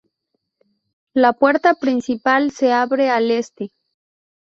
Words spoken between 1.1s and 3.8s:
La puerta principal se abre al este.